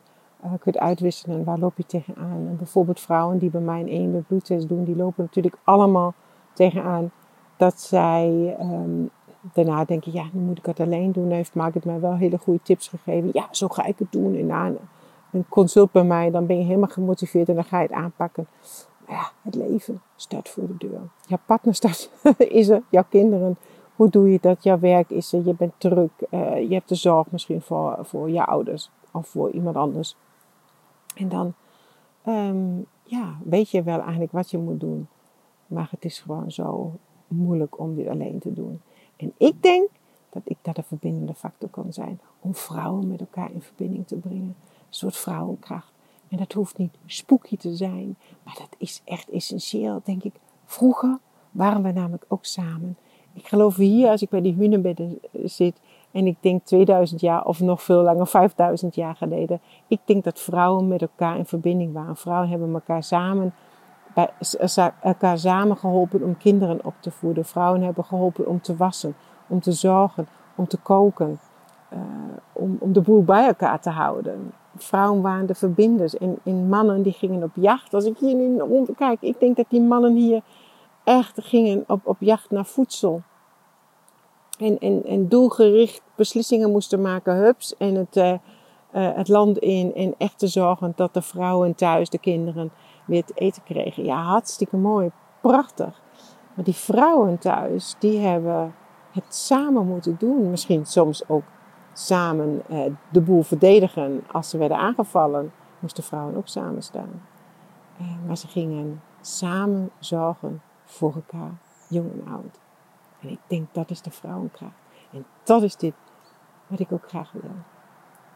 kunt 0.61 0.79
uitwisselen. 0.79 1.45
Waar 1.45 1.59
loop 1.59 1.77
je 1.77 1.87
tegenaan? 1.87 2.47
En 2.49 2.57
bijvoorbeeld 2.57 3.01
vrouwen 3.01 3.39
die 3.39 3.51
bij 3.51 3.61
mij 3.61 3.81
een 3.81 3.89
ene 3.89 4.21
bloedtest 4.21 4.69
doen, 4.69 4.85
die 4.85 4.97
lopen 4.97 5.25
natuurlijk 5.25 5.57
allemaal 5.65 6.15
tegenaan 6.53 7.11
dat 7.57 7.81
zij 7.81 8.57
um, 8.61 9.11
daarna 9.53 9.85
denk 9.85 10.05
je, 10.05 10.13
ja, 10.13 10.25
nu 10.33 10.41
moet 10.41 10.59
ik 10.59 10.67
het 10.67 10.81
alleen 10.81 11.13
doen. 11.13 11.31
heeft 11.31 11.55
het 11.55 11.85
mij 11.85 12.01
wel 12.01 12.17
hele 12.17 12.39
goede 12.39 12.61
tips 12.63 12.89
gegeven. 12.89 13.31
Ja, 13.33 13.49
zo 13.51 13.69
ga 13.69 13.85
ik 13.85 13.99
het 13.99 14.13
doen. 14.13 14.37
En 14.37 14.47
na 14.47 14.67
een, 15.31 15.49
consult 15.49 15.93
bij 15.93 16.05
mij, 16.05 16.31
dan 16.31 16.47
ben 16.47 16.59
je 16.59 16.65
helemaal 16.65 16.89
gemotiveerd 16.89 17.49
en 17.49 17.55
dan 17.55 17.65
ga 17.65 17.81
je 17.81 17.87
het 17.87 17.97
aanpakken. 17.97 18.47
Ja, 19.09 19.31
het 19.43 19.55
leven 19.55 20.03
staat 20.17 20.49
voor 20.49 20.67
de 20.67 20.77
deur. 20.77 21.01
Jouw 21.27 21.39
partner 21.47 21.75
staat, 21.75 22.11
is 22.39 22.69
er, 22.69 22.83
jouw 22.91 23.05
kinderen 23.09 23.57
Hoe 23.97 24.09
doe 24.09 24.33
je 24.33 24.39
dat? 24.41 24.63
Jouw 24.63 24.79
werk 24.79 25.11
is 25.11 25.33
er, 25.33 25.45
je 25.45 25.55
bent 25.55 25.73
druk, 25.79 26.11
uh, 26.31 26.69
je 26.69 26.75
hebt 26.75 26.89
de 26.89 26.95
zorg 26.95 27.31
misschien 27.31 27.61
voor, 27.61 27.99
voor 28.01 28.31
je 28.31 28.47
ouders 28.47 28.91
of 29.13 29.29
voor 29.29 29.51
iemand 29.51 29.77
anders. 29.77 30.17
En 31.15 31.29
dan 31.29 31.55
um, 32.27 32.87
ja, 33.03 33.39
weet 33.45 33.71
je 33.71 33.83
wel 33.83 34.01
eigenlijk 34.01 34.33
wat 34.33 34.51
je 34.51 34.59
moet 34.59 34.81
doen. 34.81 35.09
Maar 35.67 35.89
het 35.91 36.05
is 36.05 36.19
gewoon 36.21 36.51
zo 36.51 36.93
moeilijk 37.29 37.79
om 37.79 37.95
dit 37.95 38.09
alleen 38.09 38.39
te 38.39 38.53
doen. 38.53 38.81
En 39.17 39.33
ik 39.37 39.63
denk 39.63 39.89
dat 40.31 40.43
ik 40.45 40.57
dat 40.63 40.77
een 40.77 40.85
verbindende 40.85 41.35
factor 41.35 41.69
kan 41.69 41.93
zijn 41.93 42.21
om 42.41 42.55
vrouwen 42.55 43.09
met 43.09 43.21
elkaar 43.21 43.53
in 43.53 43.63
verbinding 43.63 44.07
te 44.07 44.17
brengen. 44.17 44.57
Een 44.69 44.75
soort 44.91 45.17
vrouwenkracht. 45.17 45.93
En 46.29 46.37
dat 46.39 46.53
hoeft 46.53 46.79
niet 46.79 46.95
spooky 47.07 47.57
te 47.57 47.75
zijn, 47.75 48.17
maar 48.43 48.55
dat 48.59 48.69
is 48.79 49.03
echt 49.05 49.31
essentieel, 49.31 50.01
denk 50.05 50.23
ik. 50.23 50.35
Vroeger 50.65 51.19
waren 51.51 51.83
we 51.83 51.93
namelijk 51.93 52.25
ook 52.29 52.45
samen. 52.45 52.97
Ik 53.33 53.49
geloof 53.49 53.77
hier, 53.77 54.09
als 54.09 54.23
ik 54.23 54.29
bij 54.29 54.41
die 54.41 54.55
hunebedden 54.55 55.19
zit, 55.33 55.81
en 56.11 56.27
ik 56.27 56.37
denk 56.41 56.65
2000 56.65 57.21
jaar 57.21 57.45
of 57.45 57.61
nog 57.61 57.83
veel 57.83 58.03
langer, 58.03 58.27
5000 58.27 58.95
jaar 58.95 59.17
geleden. 59.17 59.61
Ik 59.87 60.01
denk 60.05 60.25
dat 60.25 60.41
vrouwen 60.41 60.89
met 60.89 61.03
elkaar 61.03 61.37
in 61.37 61.47
verbinding 61.47 61.93
waren. 61.93 62.17
Vrouwen 62.17 62.49
hebben 62.49 62.75
elkaar 62.75 63.03
samen, 63.03 63.55
bij, 64.15 64.31
elkaar 65.01 65.39
samen 65.39 65.77
geholpen 65.77 66.23
om 66.23 66.37
kinderen 66.37 66.85
op 66.85 66.95
te 67.01 67.11
voeden. 67.11 67.45
Vrouwen 67.45 67.83
hebben 67.83 68.05
geholpen 68.05 68.47
om 68.47 68.61
te 68.61 68.77
wassen, 68.77 69.15
om 69.47 69.61
te 69.61 69.73
zorgen, 69.73 70.29
om 70.55 70.67
te 70.67 70.77
koken. 70.77 71.39
Uh, 71.93 72.01
om, 72.53 72.77
om 72.81 72.93
de 72.93 73.01
boel 73.01 73.25
bij 73.25 73.47
elkaar 73.47 73.81
te 73.81 73.91
houden. 73.91 74.53
Vrouwen 74.83 75.23
waren 75.23 75.47
de 75.47 75.55
verbinders. 75.55 76.17
En, 76.17 76.39
en 76.45 76.69
mannen 76.69 77.03
die 77.03 77.13
gingen 77.13 77.43
op 77.43 77.51
jacht. 77.55 77.95
Als 77.95 78.05
ik 78.05 78.19
hier 78.19 78.35
nu 78.35 78.59
rond 78.59 78.91
kijk, 78.97 79.19
ik 79.21 79.41
denk 79.41 79.57
dat 79.57 79.67
die 79.69 79.81
mannen 79.81 80.15
hier 80.15 80.43
echt 81.05 81.41
gingen 81.43 81.85
op, 81.87 82.01
op 82.05 82.17
jacht 82.19 82.51
naar 82.51 82.67
voedsel. 82.67 83.23
En, 84.59 84.79
en, 84.79 85.05
en 85.05 85.29
doelgericht 85.29 86.03
beslissingen 86.15 86.71
moesten 86.71 87.01
maken, 87.01 87.35
hups, 87.35 87.77
en 87.77 87.95
het, 87.95 88.17
uh, 88.17 88.33
uh, 88.33 88.39
het 88.93 89.29
land 89.29 89.59
in. 89.59 89.95
En 89.95 90.15
echt 90.19 90.39
te 90.39 90.47
zorgen 90.47 90.93
dat 90.97 91.15
de 91.15 91.23
vrouwen 91.23 91.75
thuis, 91.75 92.11
de 92.11 92.19
kinderen, 92.19 92.71
weer 93.07 93.25
te 93.25 93.33
eten 93.35 93.63
kregen. 93.63 94.05
Ja, 94.05 94.23
hartstikke 94.23 94.77
mooi, 94.77 95.11
prachtig. 95.41 96.03
Maar 96.55 96.65
die 96.65 96.75
vrouwen 96.75 97.39
thuis, 97.39 97.97
die 97.99 98.19
hebben 98.19 98.75
het 99.13 99.35
samen 99.35 99.87
moeten 99.87 100.17
doen. 100.19 100.51
Misschien 100.51 100.87
soms 100.87 101.29
ook 101.29 101.43
samen 101.99 102.63
uh, 102.71 102.93
de 103.09 103.21
boel 103.21 103.43
verdedigen. 103.43 104.25
Als 104.33 104.51
ze 104.51 104.59
werden 104.59 104.77
aangevallen, 104.77 105.53
moesten 105.79 106.05
vrouwen 106.05 106.37
ook 106.37 106.49
samen 106.49 106.83
staan. 106.83 107.23
maar 108.27 108.37
ze 108.37 108.49
gingen 108.49 109.03
samen 109.21 109.91
zorgen 109.99 110.63
voor 110.85 111.15
elkaar, 111.15 111.53
jong 111.89 112.13
en 112.13 112.33
oud. 112.33 112.59
En 113.21 113.29
ik 113.29 113.39
denk 113.47 113.67
dat 113.73 113.91
is 113.91 114.03
de 114.03 114.11
vrouwenkracht. 114.11 114.75
En 115.13 115.25
dat 115.43 115.63
is 115.63 115.77
dit 115.77 115.95
wat 116.67 116.81
ik 116.81 116.93
ook 116.93 117.09
graag 117.09 117.33
wil. 117.33 117.51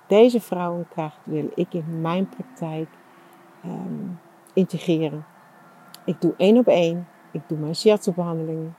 Deze 0.07 0.40
vrouwenkracht 0.40 1.19
wil 1.23 1.50
ik 1.55 1.75
in 1.75 2.00
mijn 2.00 2.29
praktijk 2.29 2.88
um, 3.64 4.21
integreren. 4.52 5.25
Ik 6.05 6.21
doe 6.21 6.35
één 6.37 6.57
op 6.57 6.67
één. 6.67 7.09
Ik 7.31 7.40
doe 7.47 7.59
mijn 7.59 7.75
shiatsu-behandelingen. 7.75 8.76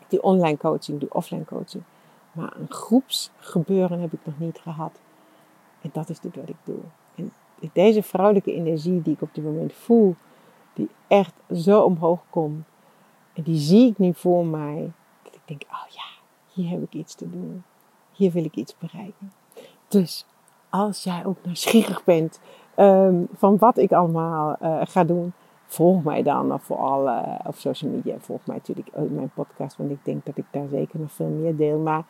Ik 0.00 0.06
doe 0.08 0.22
online 0.22 0.56
coaching, 0.56 1.00
doe 1.00 1.12
offline 1.12 1.44
coaching. 1.44 1.84
Maar 2.32 2.56
een 2.56 2.70
groepsgebeuren 2.70 4.00
heb 4.00 4.12
ik 4.12 4.20
nog 4.24 4.38
niet 4.38 4.58
gehad. 4.58 5.00
En 5.80 5.90
dat 5.92 6.08
is 6.08 6.20
dit 6.20 6.36
wat 6.36 6.48
ik 6.48 6.56
doe. 6.64 6.80
En 7.14 7.32
deze 7.72 8.02
vrouwelijke 8.02 8.54
energie 8.54 9.02
die 9.02 9.14
ik 9.14 9.22
op 9.22 9.34
dit 9.34 9.44
moment 9.44 9.72
voel, 9.72 10.16
die 10.74 10.88
echt 11.06 11.34
zo 11.54 11.80
omhoog 11.80 12.20
komt. 12.30 12.64
En 13.32 13.42
die 13.42 13.58
zie 13.58 13.90
ik 13.90 13.98
nu 13.98 14.14
voor 14.14 14.46
mij 14.46 14.92
denk, 15.44 15.62
oh 15.70 15.88
ja, 15.88 16.04
hier 16.52 16.70
heb 16.70 16.82
ik 16.82 16.92
iets 16.92 17.14
te 17.14 17.30
doen. 17.30 17.62
Hier 18.12 18.32
wil 18.32 18.44
ik 18.44 18.54
iets 18.54 18.78
bereiken. 18.78 19.32
Dus 19.88 20.26
als 20.70 21.02
jij 21.02 21.24
ook 21.24 21.36
nieuwsgierig 21.44 22.04
bent 22.04 22.40
um, 22.76 23.28
van 23.34 23.58
wat 23.58 23.78
ik 23.78 23.92
allemaal 23.92 24.56
uh, 24.62 24.80
ga 24.84 25.04
doen, 25.04 25.32
volg 25.72 26.02
mij 26.02 26.22
dan 26.22 26.52
of 26.52 26.62
vooral 26.62 27.08
uh, 27.08 27.38
op 27.44 27.54
social 27.54 27.90
media. 27.90 28.18
Volg 28.18 28.46
mij 28.46 28.56
natuurlijk 28.56 28.88
ook 28.92 29.10
mijn 29.10 29.30
podcast, 29.30 29.76
want 29.76 29.90
ik 29.90 30.04
denk 30.04 30.24
dat 30.24 30.36
ik 30.36 30.44
daar 30.50 30.68
zeker 30.68 31.00
nog 31.00 31.12
veel 31.12 31.28
meer 31.28 31.56
deel. 31.56 31.78
Maar 31.78 32.04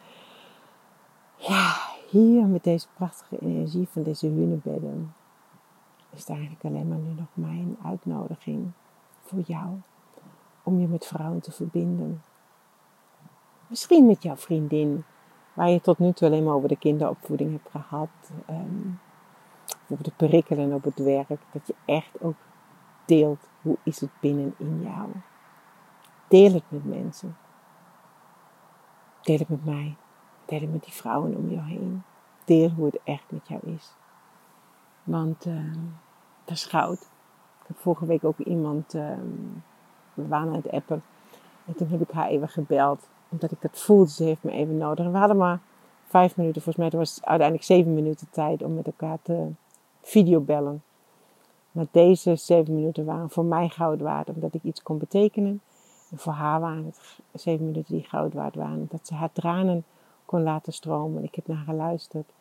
ja, 1.37 1.75
hier 2.11 2.47
met 2.47 2.65
deze 2.65 2.87
prachtige 2.95 3.39
energie 3.39 3.89
van 3.89 4.03
deze 4.03 4.27
hunebedden 4.27 5.15
is 6.11 6.21
het 6.21 6.29
eigenlijk 6.29 6.65
alleen 6.65 6.89
maar 6.89 6.99
nu 6.99 7.11
nog 7.17 7.29
mijn 7.35 7.77
uitnodiging 7.85 8.71
voor 9.21 9.41
jou 9.47 9.69
om 10.63 10.81
je 10.81 10.87
met 10.87 11.07
vrouwen 11.07 11.41
te 11.41 11.53
verbinden. 11.53 12.23
Misschien 13.67 14.07
met 14.07 14.23
jouw 14.23 14.37
vriendin, 14.37 15.05
waar 15.53 15.71
je 15.71 15.81
tot 15.81 15.99
nu 15.99 16.13
toe 16.13 16.29
alleen 16.29 16.45
maar 16.45 16.55
over 16.55 16.69
de 16.69 16.79
kinderopvoeding 16.79 17.53
hebt 17.53 17.71
gehad. 17.71 18.09
Um, 18.51 19.01
over 19.89 20.05
de 20.05 20.13
perikelen 20.17 20.73
op 20.73 20.85
het 20.85 20.99
werk. 20.99 21.29
Dat 21.53 21.67
je 21.67 21.75
echt 21.85 22.21
ook 22.21 22.37
deelt 23.05 23.51
hoe 23.63 23.77
is 23.83 24.01
het 24.01 24.11
binnen 24.21 24.55
in 24.57 24.83
jou. 24.83 25.09
Deel 26.29 26.53
het 26.53 26.63
met 26.69 26.85
mensen. 26.85 27.37
Deel 29.23 29.39
het 29.39 29.49
met 29.49 29.65
mij. 29.65 29.97
Deel 30.45 30.61
het 30.61 30.73
met 30.73 30.85
die 30.85 30.93
vrouwen 30.93 31.37
om 31.37 31.51
jou 31.51 31.67
heen. 31.67 32.03
Deel 32.45 32.69
hoe 32.69 32.87
het 32.87 32.99
echt 33.05 33.31
met 33.31 33.49
jou 33.49 33.61
is. 33.65 33.93
Want 35.03 35.47
uh, 35.47 35.75
dat 36.45 36.57
is 36.57 36.65
goud. 36.65 37.01
Ik 37.61 37.67
heb 37.67 37.79
vorige 37.79 38.07
week 38.07 38.25
ook 38.25 38.39
iemand, 38.39 38.95
um, 38.95 39.63
we 40.15 40.29
waren 40.29 40.49
aan 40.49 40.55
het 40.55 40.71
appen. 40.71 41.03
En 41.65 41.75
toen 41.75 41.89
heb 41.89 42.01
ik 42.01 42.11
haar 42.11 42.29
even 42.29 42.49
gebeld 42.49 43.09
omdat 43.29 43.51
ik 43.51 43.61
dat 43.61 43.79
voelde, 43.79 44.11
ze 44.11 44.25
heeft 44.25 44.43
me 44.43 44.51
even 44.51 44.79
nodig. 44.79 45.05
En 45.05 45.13
we 45.13 45.19
hadden 45.19 45.37
maar 45.37 45.61
vijf 46.05 46.37
minuten, 46.37 46.63
volgens 46.63 46.91
mij 46.91 46.99
was 46.99 47.25
uiteindelijk 47.25 47.69
zeven 47.69 47.95
minuten 47.95 48.27
tijd 48.31 48.63
om 48.63 48.75
met 48.75 48.87
elkaar 48.87 49.19
te 49.23 49.49
videobellen. 50.03 50.83
Maar 51.73 51.87
deze 51.91 52.37
zeven 52.37 52.75
minuten 52.75 53.05
waren 53.05 53.31
voor 53.31 53.45
mij 53.45 53.69
goud 53.69 54.01
waard, 54.01 54.31
omdat 54.31 54.55
ik 54.55 54.63
iets 54.63 54.83
kon 54.83 54.99
betekenen. 54.99 55.61
En 56.11 56.19
voor 56.19 56.33
haar 56.33 56.61
waren 56.61 56.85
het 56.85 57.19
zeven 57.33 57.67
minuten 57.67 57.95
die 57.95 58.05
goud 58.05 58.33
waard 58.33 58.55
waren, 58.55 58.87
dat 58.91 59.07
ze 59.07 59.15
haar 59.15 59.33
tranen 59.33 59.85
kon 60.25 60.43
laten 60.43 60.73
stromen. 60.73 61.25
Ik 61.25 61.35
heb 61.35 61.47
naar 61.47 61.57
haar 61.57 61.67
geluisterd. 61.67 62.33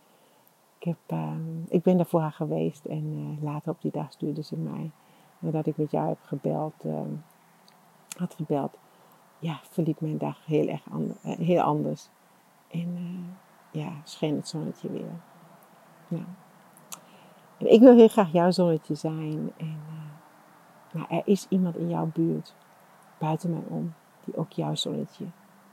Ik, 0.78 0.88
heb, 0.88 1.20
uh, 1.20 1.34
ik 1.68 1.84
ben 1.84 1.98
daar 1.98 2.06
voor 2.06 2.22
haar 2.22 2.32
geweest 2.32 2.86
en 2.86 3.14
uh, 3.14 3.44
later 3.44 3.72
op 3.72 3.82
die 3.82 3.92
dag 3.92 4.12
stuurde 4.12 4.44
ze 4.44 4.56
mij, 4.58 4.92
nadat 5.40 5.66
ik 5.66 5.78
met 5.78 5.92
jou 5.92 6.08
heb 6.08 6.18
gebeld, 6.22 6.74
uh, 6.86 7.00
had 8.18 8.34
gebeld, 8.34 8.78
ja, 9.40 9.60
verliep 9.64 10.02
mijn 10.02 10.18
dag 10.18 10.46
heel 10.46 10.68
erg 10.68 10.82
eh, 11.22 11.38
heel 11.38 11.62
anders. 11.62 12.10
En 12.68 12.98
ja, 13.72 13.92
scheen 14.04 14.36
het 14.36 14.48
zonnetje 14.48 14.92
weer. 14.92 15.22
Nou. 16.08 16.24
En 17.62 17.72
ik 17.72 17.80
wil 17.80 17.96
heel 17.96 18.08
graag 18.08 18.32
jouw 18.32 18.52
zonnetje 18.52 18.96
zijn. 18.96 19.52
En 19.58 19.82
nou, 20.92 21.06
er 21.10 21.22
is 21.26 21.46
iemand 21.50 21.78
in 21.78 21.90
jouw 21.90 22.06
buurt, 22.14 22.56
buiten 23.18 23.50
mij 23.50 23.64
om, 23.68 23.94
die 24.24 24.36
ook 24.36 24.52
jouw 24.52 24.76
zonnetje 24.76 25.26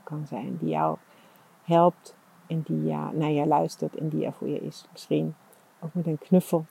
kan 0.02 0.26
zijn. 0.26 0.56
Die 0.56 0.68
jou 0.68 0.96
helpt 1.62 2.16
en 2.46 2.62
die 2.62 2.84
ja, 2.84 3.10
naar 3.10 3.30
jou 3.30 3.48
luistert 3.48 3.96
en 3.96 4.08
die 4.08 4.24
er 4.24 4.32
voor 4.32 4.48
je 4.48 4.60
is. 4.60 4.84
Misschien 4.92 5.34
ook 5.80 5.94
met 5.94 6.06
een 6.06 6.18
knuffel. 6.18 6.66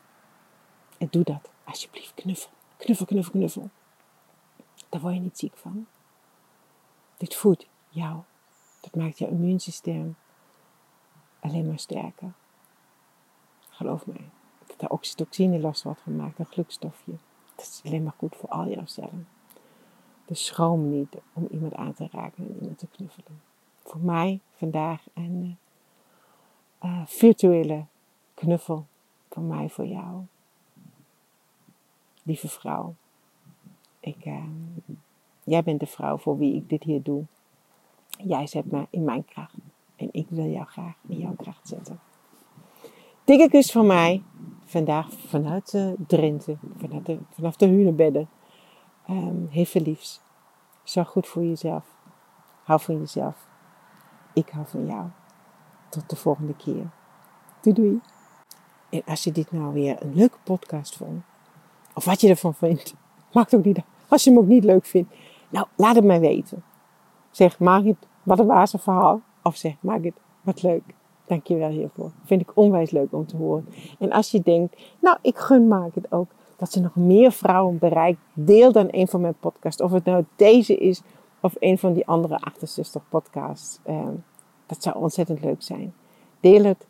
En 0.97 1.07
doe 1.09 1.24
dat, 1.24 1.50
alsjeblieft, 1.63 2.13
knuffel. 2.13 2.51
Knuffel, 2.77 3.05
knuffel, 3.05 3.31
knuffel. 3.31 3.69
Daar 4.89 5.01
word 5.01 5.13
je 5.13 5.19
niet 5.19 5.38
ziek 5.38 5.57
van. 5.57 5.88
Dit 7.17 7.36
voedt 7.36 7.67
jou. 7.89 8.19
Dat 8.81 8.95
maakt 8.95 9.17
je 9.17 9.27
immuunsysteem 9.27 10.15
alleen 11.39 11.67
maar 11.67 11.79
sterker. 11.79 12.33
Geloof 13.69 14.05
mij. 14.05 14.29
De 14.77 14.89
oxytocine 14.89 15.60
los 15.60 15.84
wordt 15.84 16.01
gemaakt, 16.01 16.39
een 16.39 16.46
gelukstofje. 16.46 17.12
Dat 17.55 17.65
is 17.65 17.81
alleen 17.86 18.03
maar 18.03 18.13
goed 18.17 18.36
voor 18.36 18.50
al 18.50 18.67
jouw 18.67 18.86
cellen. 18.86 19.27
Dus 20.25 20.46
schroom 20.46 20.89
niet 20.89 21.17
om 21.34 21.48
iemand 21.51 21.74
aan 21.74 21.93
te 21.93 22.07
raken 22.12 22.48
en 22.48 22.57
iemand 22.60 22.77
te 22.77 22.88
knuffelen. 22.88 23.41
Voor 23.75 24.00
mij 24.00 24.39
vandaag 24.55 25.03
een 25.13 25.57
uh, 26.84 27.01
virtuele 27.05 27.86
knuffel. 28.34 28.86
Van 29.29 29.48
mij 29.48 29.69
voor 29.69 29.86
jou. 29.86 30.22
Lieve 32.24 32.48
vrouw. 32.48 32.96
Ik 34.00 34.25
uh, 34.25 34.43
Jij 35.48 35.63
bent 35.63 35.79
de 35.79 35.86
vrouw 35.86 36.17
voor 36.17 36.38
wie 36.38 36.55
ik 36.55 36.69
dit 36.69 36.84
hier 36.84 37.03
doe. 37.03 37.24
Jij 38.17 38.48
zet 38.48 38.72
me 38.72 38.88
in 38.89 39.03
mijn 39.03 39.25
kracht. 39.25 39.53
En 39.96 40.10
ik 40.12 40.25
wil 40.29 40.46
jou 40.46 40.65
graag 40.65 40.96
in 41.07 41.17
jouw 41.17 41.36
kracht 41.36 41.67
zetten. 41.67 42.00
Dikke 43.27 43.50
kus 43.50 43.72
van 43.72 43.88
mij. 43.88 44.24
Vandaag 44.65 45.07
vanuit 45.12 45.72
de 45.72 45.96
Drenthe. 46.07 46.57
Vanuit 46.77 47.05
de, 47.05 47.19
vanaf 47.31 47.55
de 47.55 47.65
hunebedden. 47.65 48.29
Um, 49.10 49.48
heel 49.51 49.65
veel 49.65 49.81
liefs. 49.81 50.22
Zorg 50.84 51.10
goed 51.10 51.27
voor 51.27 51.43
jezelf. 51.43 51.84
Hou 52.63 52.81
van 52.81 52.98
jezelf. 52.98 53.48
Ik 54.34 54.50
hou 54.50 54.67
van 54.67 54.86
jou. 54.86 55.05
Tot 55.89 56.10
de 56.10 56.15
volgende 56.15 56.55
keer. 56.55 56.89
Doei 57.62 57.75
doei. 57.75 58.01
En 58.89 59.01
als 59.05 59.24
je 59.24 59.31
dit 59.31 59.51
nou 59.51 59.74
weer 59.74 60.01
een 60.03 60.15
leuke 60.15 60.38
podcast 60.43 60.96
vond. 60.96 61.24
Of 61.93 62.05
wat 62.05 62.22
je 62.22 62.29
ervan 62.29 62.53
vindt. 62.53 62.96
Maakt 63.34 63.55
ook 63.55 63.65
niet. 63.65 63.79
Als 64.07 64.24
je 64.24 64.29
hem 64.29 64.39
ook 64.39 64.48
niet 64.48 64.63
leuk 64.63 64.86
vindt. 64.86 65.13
Nou, 65.50 65.67
laat 65.75 65.96
het 65.96 66.05
mij 66.05 66.19
weten. 66.19 66.63
Zeg 67.31 67.60
Marit, 67.60 68.07
wat 68.24 68.39
een 68.39 68.46
wazen 68.46 68.79
verhaal. 68.79 69.22
Of 69.43 69.55
zeg, 69.55 69.74
maak 69.79 70.03
het 70.03 70.19
wat 70.41 70.63
leuk. 70.63 70.84
Dank 71.27 71.48
je 71.48 71.55
wel 71.55 71.69
hiervoor. 71.69 72.12
Vind 72.24 72.41
ik 72.41 72.51
onwijs 72.53 72.91
leuk 72.91 73.13
om 73.13 73.25
te 73.25 73.38
horen. 73.38 73.67
En 74.00 74.12
als 74.12 74.31
je 74.31 74.41
denkt, 74.41 74.77
nou, 75.00 75.17
ik 75.22 75.38
gun 75.38 75.67
maak 75.67 75.96
het 75.96 76.12
ook 76.12 76.27
dat 76.55 76.72
ze 76.72 76.79
nog 76.79 76.96
meer 76.96 77.31
vrouwen 77.31 77.77
bereikt, 77.77 78.19
deel 78.34 78.72
dan 78.72 78.88
een 78.91 79.07
van 79.07 79.22
mijn 79.22 79.38
podcasts. 79.39 79.81
Of 79.81 79.91
het 79.91 80.05
nou 80.05 80.25
deze 80.36 80.77
is 80.77 81.01
of 81.39 81.55
een 81.60 81.77
van 81.77 81.93
die 81.93 82.07
andere 82.07 82.39
68 82.39 83.01
podcasts. 83.10 83.79
Ehm, 83.84 84.13
dat 84.65 84.84
zou 84.84 84.98
ontzettend 84.98 85.41
leuk 85.41 85.62
zijn. 85.62 85.93
Deel 86.39 86.63
het. 86.63 86.88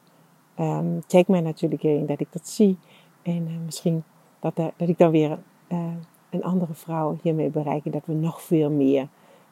Um, 0.59 1.03
check 1.07 1.27
mij 1.27 1.41
natuurlijk 1.41 1.81
hierin 1.81 2.05
dat 2.05 2.19
ik 2.19 2.27
dat 2.31 2.47
zie. 2.47 2.77
En 3.21 3.47
uh, 3.47 3.57
misschien 3.65 4.03
dat, 4.39 4.55
dat 4.55 4.89
ik 4.89 4.97
dan 4.97 5.11
weer 5.11 5.39
uh, 5.69 5.93
een 6.29 6.43
andere 6.43 6.73
vrouw 6.73 7.17
hiermee 7.21 7.49
bereik. 7.49 7.85
En 7.85 7.91
dat 7.91 8.05
we 8.05 8.13
nog 8.13 8.41
veel 8.41 8.69
meer 8.69 9.07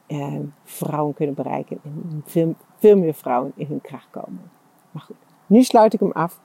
ehm, 0.07 0.41
vrouwen 0.63 1.13
kunnen 1.13 1.35
bereiken. 1.35 1.79
En 1.83 2.21
veel, 2.25 2.55
veel 2.75 2.97
meer 2.97 3.13
vrouwen 3.13 3.51
in 3.55 3.65
hun 3.67 3.81
kracht 3.81 4.07
komen. 4.09 4.51
Maar 4.95 5.03
goed, 5.03 5.15
nu 5.45 5.63
sluit 5.63 5.93
ik 5.93 5.99
hem 5.99 6.11
af. 6.11 6.39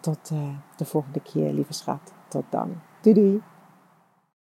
Tot 0.00 0.28
de 0.76 0.84
volgende 0.84 1.20
keer, 1.20 1.52
lieve 1.52 1.72
schat. 1.72 2.12
Tot 2.28 2.44
dan. 2.50 2.80
Doei 3.00 3.14
doei. 3.14 3.42